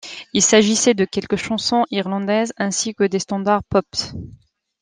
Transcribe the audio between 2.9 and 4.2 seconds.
que de standards pops.